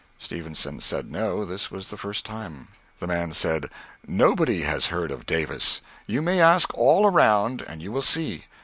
[0.17, 2.69] Stevenson said no, this was the first time.
[2.97, 3.69] The man said
[4.07, 8.45] "Nobody has heard of Davis: you may ask all around and you will see.